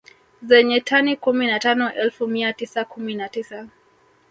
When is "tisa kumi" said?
2.53-3.15